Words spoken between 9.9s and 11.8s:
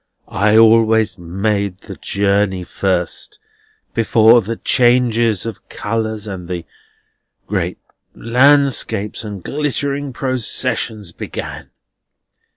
processions began.